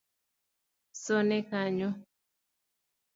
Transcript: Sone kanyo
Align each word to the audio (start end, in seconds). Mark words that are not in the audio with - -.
Sone 1.03 1.37
kanyo 1.49 1.89